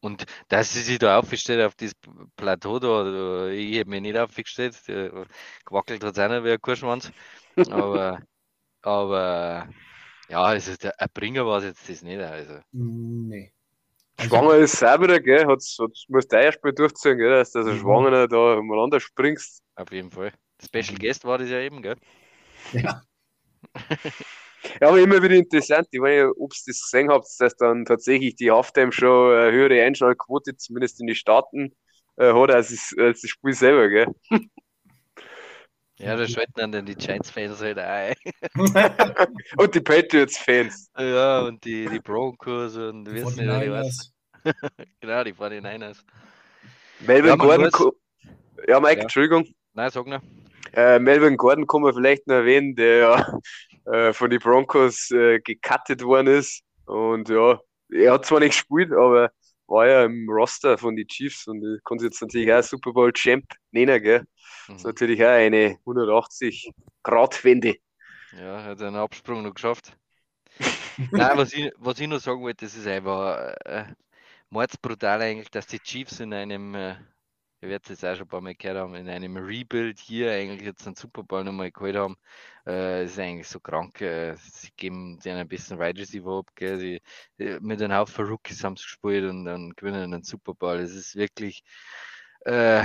[0.00, 1.92] und dass sie sich da aufgestellt auf das
[2.36, 4.80] Plateau da, ich habe mich nicht aufgestellt,
[5.66, 7.12] gewackelt hat es auch nicht wie ein Kurschwanz.
[7.68, 8.20] Aber,
[8.82, 9.68] aber
[10.28, 12.20] ja, also der, ein Bringer war es jetzt das nicht.
[12.20, 12.60] Also.
[12.72, 13.52] Nee.
[14.16, 15.46] Also, Schwanger ist sauberer, gell?
[15.46, 17.30] Hat's, hat's, musst du erst mal durchziehen, gell?
[17.30, 17.78] Dass du als Mhm.
[17.78, 19.62] Schwangerer da umeinander springst.
[19.76, 20.32] Auf jeden Fall.
[20.62, 21.96] Special Guest war das ja eben, gell?
[22.72, 23.02] ja.
[24.80, 25.86] Ja, aber immer wieder interessant.
[25.90, 29.52] Ich weiß nicht, ob ihr das gesehen habt, dass dann tatsächlich die Halftime schon eine
[29.52, 31.74] höhere Einschaltquote, zumindest in den Staaten,
[32.16, 34.06] äh, hat als das, als das Spiel selber, gell?
[35.98, 38.14] Ja, da schalten dann die Giants-Fans halt ein.
[39.58, 40.90] Und die Patriots-Fans.
[40.98, 44.12] Ja, und die, die Broncos und Die wissen nicht, alle was.
[44.44, 44.70] 49ers.
[45.00, 45.98] Genau, die 49ers.
[47.00, 47.70] Melvin Ja, Gordon.
[47.70, 47.92] muss-
[48.66, 49.02] Ja, Mike, Ja.
[49.02, 49.46] Entschuldigung.
[49.74, 50.20] Nein, sag noch.
[50.74, 53.40] Äh, Melvin Gordon kann man vielleicht noch erwähnen, der ja
[53.92, 56.62] äh, von den Broncos äh, gecuttet worden ist.
[56.86, 57.60] Und ja,
[57.90, 59.30] er hat zwar nicht gespielt, aber
[59.66, 63.44] war ja im Roster von den Chiefs und sich jetzt natürlich auch Super Bowl Champ
[63.70, 64.20] nennen, gell?
[64.20, 64.86] Das ist Mhm.
[64.86, 67.76] natürlich auch eine 180-Grad-Wende.
[68.32, 69.96] Ja, er hat einen Absprung noch geschafft.
[71.14, 73.86] Nein, was ich, was ich noch sagen wollte, das ist einfach äh,
[74.50, 76.96] mordsbrutal eigentlich, dass die Chiefs in einem, äh,
[77.64, 80.62] ihr werdet es auch schon ein paar Mal gehört haben, in einem Rebuild hier eigentlich
[80.62, 82.16] jetzt einen Super Bowl nochmal geholt haben.
[82.66, 84.00] Äh, ist eigentlich so krank.
[84.00, 86.78] Äh, sie geben denen ein bisschen Wide Receiver ab, gell?
[86.78, 87.00] Sie,
[87.38, 90.76] äh, mit einem Haufen Rookies haben sie gespielt und dann gewinnen einen Super Bowl.
[90.78, 91.62] Es ist wirklich,
[92.44, 92.82] äh,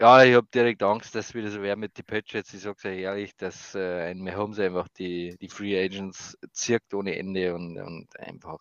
[0.00, 2.52] ja, ich habe direkt Angst, dass es wieder so wäre mit den Patriots.
[2.52, 7.16] Ich sage euch ehrlich, dass äh, ein Mahomes einfach die, die Free Agents zirkt ohne
[7.16, 8.58] Ende und, und einfach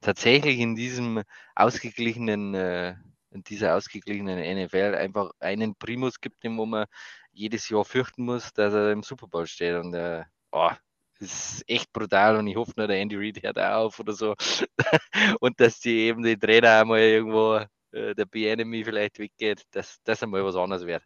[0.00, 1.22] tatsächlich in diesem
[1.54, 2.96] ausgeglichenen, äh,
[3.34, 6.86] in dieser ausgeglichenen NFL einfach einen Primus gibt, den wo man
[7.32, 9.74] jedes Jahr fürchten muss, dass er im Super Bowl steht.
[9.74, 10.70] Und äh, oh,
[11.18, 14.12] das ist echt brutal und ich hoffe nur, der Andy Reid hört auch auf oder
[14.12, 14.34] so.
[15.40, 17.60] und dass die eben die Trainer einmal irgendwo
[17.92, 21.02] äh, der B-Enemy vielleicht weggeht, dass das einmal was anderes wird.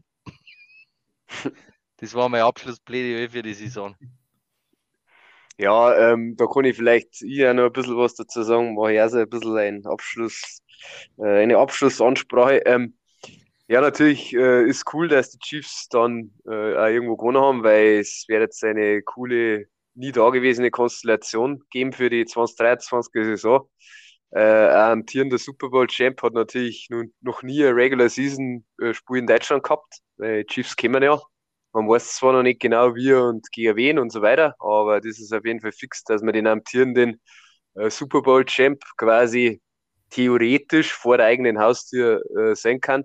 [1.97, 3.97] das war mein Abschlussplädoyer für die Saison.
[5.59, 8.75] Ja, ähm, da kann ich vielleicht ich auch noch ein bisschen was dazu sagen.
[8.75, 10.63] Mache ich also ein bisschen ein Abschluss,
[11.19, 12.63] eine Abschlussansprache.
[12.67, 12.95] Ähm,
[13.69, 17.99] ja, natürlich äh, ist cool, dass die Chiefs dann äh, auch irgendwo gewonnen haben, weil
[17.99, 23.69] es wäre jetzt eine coole, nie dagewesene Konstellation geben für die 2023er Saison.
[24.31, 28.95] Äh, ein amtierender Super Bowl Champ hat natürlich nun, noch nie ein Regular Season äh,
[28.95, 31.21] Spiel in Deutschland gehabt, weil die Chiefs kennen ja.
[31.73, 35.19] Man weiß zwar noch nicht genau wie und gegen wen und so weiter, aber das
[35.19, 37.21] ist auf jeden Fall fix, dass man den amtierenden
[37.75, 39.61] äh, Super Bowl Champ quasi
[40.11, 43.05] theoretisch vor der eigenen Haustür äh, sein kann.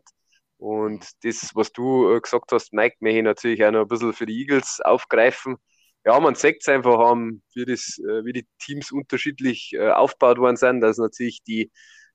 [0.58, 4.14] Und das, was du äh, gesagt hast, Mike, möchte ich natürlich auch noch ein bisschen
[4.14, 5.58] für die Eagles aufgreifen.
[6.06, 10.38] Ja, man sieht es einfach, um, wie, das, äh, wie die Teams unterschiedlich äh, aufgebaut
[10.38, 11.72] worden sind, dass natürlich die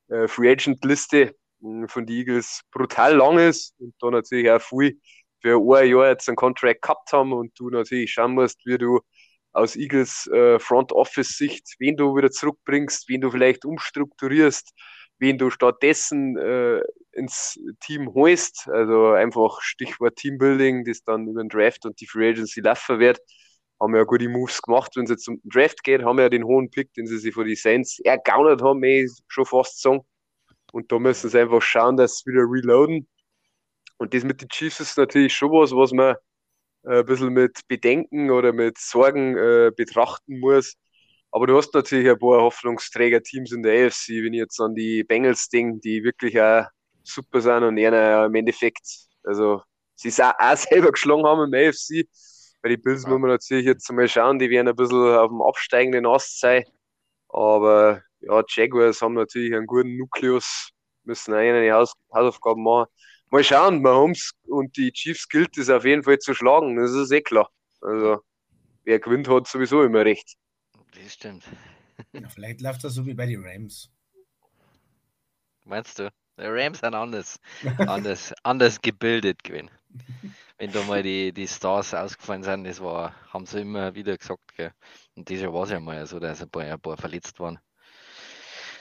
[0.09, 4.61] äh, Free Agent Liste mh, von den Eagles brutal lang ist und da natürlich auch
[4.61, 5.01] viel
[5.40, 9.01] für ein Jahr jetzt einen Contract gehabt haben und du natürlich schauen musst, wie du
[9.59, 14.73] aus Eagles äh, Front Office Sicht, wen du wieder zurückbringst, wen du vielleicht umstrukturierst,
[15.18, 16.81] wen du stattdessen äh,
[17.12, 18.68] ins Team holst.
[18.68, 23.21] Also einfach Stichwort Teambuilding, das dann über den Draft und die Free Agency laufen wird.
[23.81, 26.44] Haben ja gute Moves gemacht, wenn es jetzt um den Draft geht, haben ja den
[26.44, 30.01] hohen Pick, den sie sich von die Saints ergaunert haben, eh schon fast sagen.
[30.73, 33.09] Und da müssen sie einfach schauen, dass sie wieder reloaden.
[33.99, 36.16] Und das mit den Chiefs ist natürlich schon was, was man
[36.85, 40.75] ein bisschen mit Bedenken oder mit Sorgen äh, betrachten muss.
[41.31, 45.05] Aber du hast natürlich ein paar Hoffnungsträger-Teams in der AFC, wenn ich jetzt an die
[45.05, 46.64] Bengals denke, die wirklich auch
[47.03, 48.87] super sind und einer im Endeffekt,
[49.25, 49.62] also
[49.95, 52.07] sie es auch, auch selber geschlagen haben im AFC.
[52.62, 53.11] Bei den Bills Ja.
[53.11, 56.64] muss man natürlich jetzt mal schauen, die werden ein bisschen auf dem absteigenden Ast sein.
[57.29, 60.71] Aber ja, Jaguars haben natürlich einen guten Nukleus,
[61.05, 62.88] müssen auch eine Haus Hausaufgaben machen.
[63.31, 67.12] Mal schauen, Mahomes und die Chiefs gilt es auf jeden Fall zu schlagen, das ist
[67.12, 67.51] eh klar.
[67.83, 68.23] Also,
[68.85, 70.37] wer gewinnt, hat sowieso immer recht.
[70.95, 71.45] Das stimmt.
[72.12, 73.91] Ja, vielleicht läuft das so wie bei den Rams.
[75.64, 76.11] Meinst du?
[76.38, 77.38] Die Rams sind anders,
[77.79, 79.71] anders, anders gebildet gewesen.
[80.57, 84.57] Wenn da mal die, die Stars ausgefallen sind, das war, haben sie immer wieder gesagt.
[84.57, 84.73] Gell?
[85.17, 87.59] Und dieses Jahr war es ja mal so, dass ein paar, ein paar verletzt waren.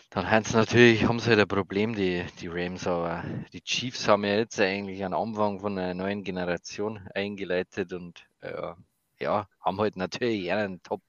[0.10, 4.08] Dann haben sie natürlich, haben sie halt ein Problem, die, die Rams, aber die Chiefs
[4.08, 8.74] haben ja jetzt eigentlich einen Anfang von einer neuen Generation eingeleitet und äh,
[9.20, 11.02] ja, haben halt natürlich einen Top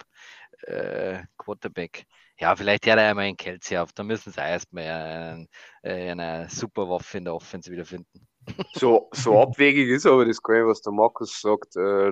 [0.63, 2.07] äh, Quarterback.
[2.41, 5.47] Ja, vielleicht hört er einmal einen Kelsey auf, da müssen sie erstmal
[5.83, 8.27] äh, eine super Waffe in der Offense wiederfinden.
[8.73, 11.77] So, so abwegig ist aber das nicht, was der Markus sagt.
[11.77, 12.11] Äh,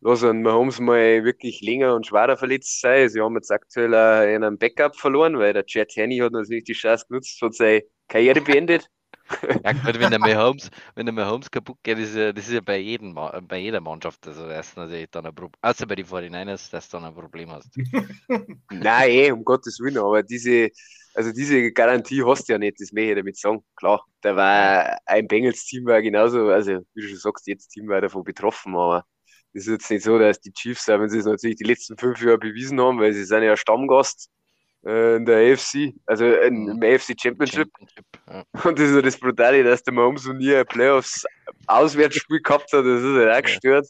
[0.00, 3.08] lassen Mahomes mal wirklich länger und schwerer verletzt sein.
[3.08, 7.06] Sie haben jetzt aktuell einen Backup verloren, weil der Chad Henney hat natürlich die Chance
[7.08, 8.88] genutzt, hat seine Karriere beendet.
[9.64, 12.60] Ja, gut, wenn der Mahomes, wenn der Mahomes kaputt geht, ist ja, das ist ja
[12.60, 14.26] bei, jedem, bei jeder Mannschaft.
[14.26, 15.60] Also, das ist natürlich dann ein Problem.
[15.62, 17.70] Außer bei den 49ers, dass du dann ein Problem hast.
[18.70, 20.70] Nein, eh, um Gottes Willen, aber diese,
[21.14, 23.64] also diese Garantie hast du ja nicht, das möchte ich damit sagen.
[23.76, 28.00] Klar, da war ein Bengals-Team war genauso, also wie du schon sagst, jetzt Team war
[28.00, 29.04] davon betroffen, aber
[29.52, 32.38] ist jetzt nicht so, dass die Chiefs, wenn sie es natürlich die letzten fünf Jahre
[32.38, 34.30] bewiesen haben, weil sie sind ja Stammgast
[34.84, 37.68] äh, in der AFC, also in, im AFC Championship.
[37.76, 38.44] Championship ja.
[38.64, 42.84] Und das ist ja das Brutale, dass der Mahomes so nie ein Playoffs-Auswärtsspiel gehabt hat,
[42.84, 43.88] das ist halt auch gestört.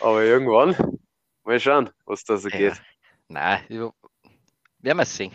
[0.00, 0.76] Aber irgendwann,
[1.44, 2.58] mal schauen, was da so ja.
[2.58, 2.82] geht.
[3.28, 5.32] Nein, werden wir sehen.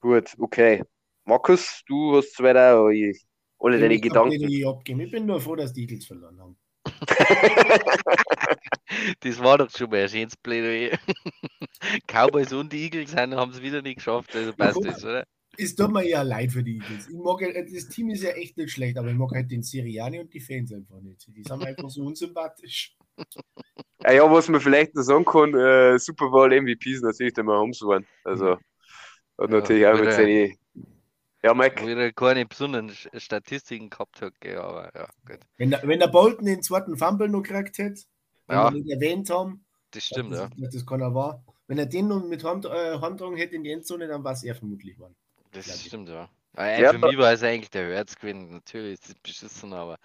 [0.00, 0.82] Gut, okay.
[1.24, 2.84] Markus, du hast weiter
[3.58, 5.00] alle deine Gedanken.
[5.00, 6.56] Ich bin nur froh, dass die Eagles verloren haben.
[9.20, 10.98] das war doch schon mal ein schönes Plädoyer.
[12.06, 15.26] Cowboys und die Eagles haben es wieder nicht geschafft, also passt ja, das, oder?
[15.56, 17.08] Es tut mir ja leid für die Eagles.
[17.08, 17.40] Ich mag,
[17.72, 20.40] das Team ist ja echt nicht schlecht, aber ich mag halt den Siriani und die
[20.40, 21.26] Fans einfach nicht.
[21.28, 22.96] Die sind einfach so unsympathisch.
[24.02, 27.80] Ja, ja, was man vielleicht noch sagen kann, äh, Super Bowl MVPs natürlich der Mahomes
[27.82, 28.06] waren.
[28.24, 28.58] Also
[29.38, 30.56] hat natürlich ja, auch mit seinen
[31.44, 31.82] ja, Mike.
[31.82, 35.40] Wo ich keine besonderen Statistiken gehabt habe, aber ja, gut.
[35.58, 38.02] Wenn der, wenn der Bolton den zweiten Fumble noch gekriegt hätte,
[38.46, 38.72] wenn ja.
[38.72, 40.68] wir ihn erwähnt haben, das stimmt, das, ja.
[40.70, 41.44] Das kann er wahr.
[41.66, 44.42] Wenn er den noch mit Hand, äh, Handrung hätte in die Endzone, dann war es
[44.42, 45.14] er vermutlich geworden.
[45.52, 46.28] Das stimmt, ja.
[46.56, 46.92] ja.
[46.92, 48.50] Für mich war es eigentlich der Herzgewinn.
[48.50, 49.98] Natürlich ist es beschissen, aber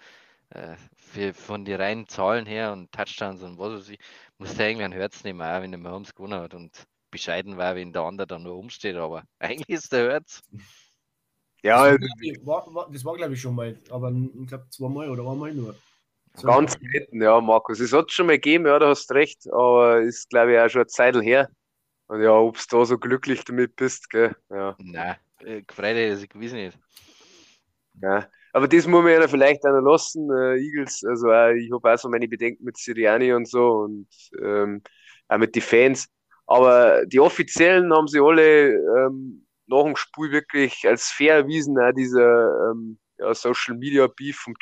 [0.50, 3.98] äh, für, von den reinen Zahlen her und Touchdowns und was weiß ich,
[4.38, 7.74] muss der irgendwie ein Herz nehmen, auch wenn der Mahomes gewonnen hat und bescheiden war,
[7.74, 10.42] wenn der andere dann nur umsteht, aber eigentlich ist der Herz.
[11.62, 12.10] Ja, das
[12.42, 15.74] war, war, war glaube ich schon mal, aber ich glaube zweimal oder einmal nur.
[16.34, 17.80] So ganz selten, ja, Markus.
[17.80, 20.82] Es hat schon mal gegeben, ja, du hast recht, aber ist glaube ich auch schon
[20.82, 21.48] eine Zeit her.
[22.06, 24.34] Und ja, ob du da so glücklich damit bist, gell?
[24.48, 24.76] Ja.
[24.78, 26.78] Nein, äh, Freude ist gewiss nicht.
[28.02, 31.04] Ja, aber das muss man ja vielleicht auch noch lassen, äh, Eagles.
[31.04, 34.08] Also auch, ich habe auch so meine Bedenken mit Siriani und so und
[34.42, 34.82] ähm,
[35.28, 36.08] auch mit den Fans.
[36.46, 41.92] Aber die Offiziellen haben sie alle ähm, nach dem Spiel wirklich als fair erwiesen, auch
[41.92, 44.54] dieser ähm, ja, Social Media Beef vom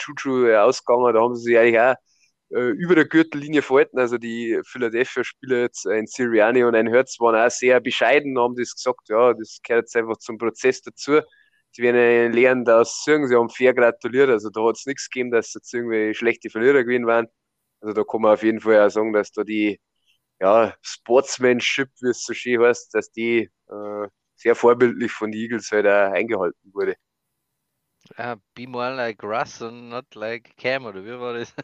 [0.47, 1.15] äh, ausgegangen.
[1.15, 1.95] Da haben sie sich eigentlich auch
[2.51, 3.99] äh, über der Gürtellinie verhalten.
[3.99, 8.75] Also die Philadelphia-Spieler jetzt, ein Siriani und ein Hertz, waren auch sehr bescheiden, haben das
[8.75, 11.21] gesagt, ja, das gehört jetzt einfach zum Prozess dazu.
[11.73, 14.31] Sie werden lernen, dass sie haben fair gratuliert.
[14.31, 17.29] Also da hat es nichts gegeben, dass jetzt irgendwie schlechte Verlierer gewesen waren.
[17.81, 19.81] Also da kann man auf jeden Fall auch sagen, dass da die
[20.41, 25.71] ja, Sportsmanship, wie es so schön heißt, dass die äh, sehr vorbildlich von den Eagles
[25.71, 26.97] halt auch eingehalten wurde.
[28.19, 31.55] Uh, be more like Russ and not like Cam, oder wie war das?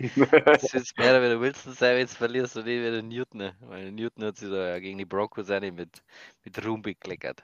[0.46, 3.52] das ist mehr wenn du Wilson sein, jetzt verlierst du nicht wieder Newton.
[3.60, 6.02] Weil Newton hat sich da ja gegen die Broncos auch nicht mit,
[6.44, 7.42] mit Ruhm bekleckert.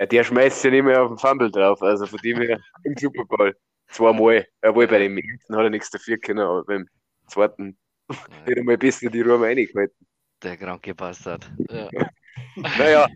[0.00, 2.96] Ja, der schmeißt ja nicht mehr auf den Fumble drauf, also von dem her im
[2.96, 3.56] Super Bowl.
[3.88, 4.46] Zweimal.
[4.62, 6.88] Obwohl bei dem ersten hat er nichts dafür können, aber beim
[7.26, 7.76] zweiten
[8.08, 8.16] ja.
[8.46, 10.06] nicht einmal besser die Ruhe reingehalten.
[10.42, 11.50] Der kranke Bastard.
[11.70, 11.88] Ja.
[12.78, 13.08] naja,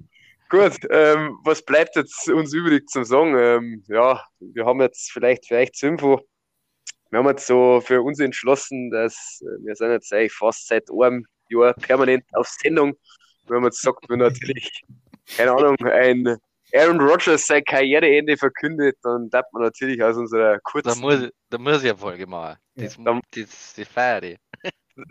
[0.54, 3.36] Gut, ähm, was bleibt jetzt uns übrig zum Sagen?
[3.36, 6.20] Ähm, ja, wir haben jetzt vielleicht euch zur Info,
[7.10, 10.88] wir haben jetzt so für uns entschlossen, dass äh, wir sind jetzt eigentlich fast seit
[10.92, 12.94] einem Jahr permanent auf Sendung.
[13.48, 14.70] Wir haben jetzt gesagt, wir natürlich,
[15.36, 16.36] keine Ahnung, ein
[16.72, 20.88] Aaron Rodgers sein Karriereende verkündet, dann darf man natürlich aus unserer kurzen.
[20.88, 22.58] Da muss, da muss ich eine Folge machen.
[22.76, 23.20] Das, ja.
[23.32, 24.38] das, das feiere ich.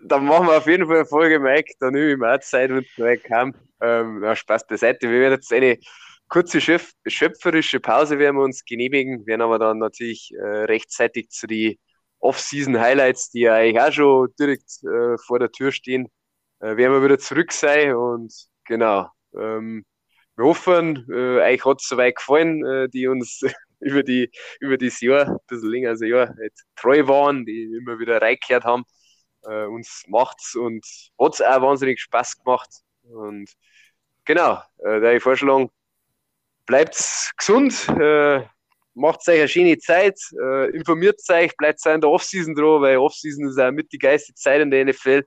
[0.05, 1.73] Dann machen wir auf jeden Fall eine Folge, Mike.
[1.81, 3.53] Da nehme ich mir auch Zeit, wenn es neu kam.
[3.83, 5.09] Ähm, na, Spaß beiseite.
[5.09, 5.77] Wir werden jetzt eine
[6.29, 11.75] kurze schöpferische Pause werden wir uns genehmigen, werden aber dann natürlich äh, rechtzeitig zu den
[12.19, 16.07] Off-Season-Highlights, die ja eigentlich auch schon direkt äh, vor der Tür stehen,
[16.59, 18.33] äh, werden wir wieder zurück sein und
[18.65, 19.09] genau.
[19.35, 19.85] Ähm,
[20.35, 23.41] wir hoffen, äh, euch hat es soweit gefallen, äh, die uns
[23.79, 27.75] über, die, über das Jahr, ein bisschen länger als ein Jahr, halt treu waren, die
[27.77, 28.83] immer wieder reingekehrt haben.
[29.43, 30.85] Äh, uns macht's und
[31.19, 32.69] hat's auch wahnsinnig Spaß gemacht.
[33.03, 33.51] Und
[34.25, 35.69] genau, äh, da ich vorschlagen,
[36.65, 38.43] bleibt gesund, äh,
[38.93, 43.47] macht euch eine schöne Zeit, äh, informiert euch, bleibt in der Offseason dran, weil Offseason
[43.47, 45.23] ist auch mit die geilste Zeit in der NFL,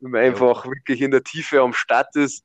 [0.00, 0.70] wenn man einfach ja.
[0.70, 2.44] wirklich in der Tiefe am Start ist.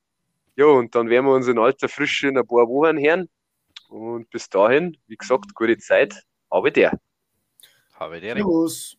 [0.55, 3.29] Ja, und dann werden wir uns in alter Frische in ein paar Wochen hören.
[3.89, 6.15] Und bis dahin, wie gesagt, gute Zeit.
[6.51, 6.99] Habe der.
[7.93, 8.35] Habe der.
[8.35, 8.97] Servus.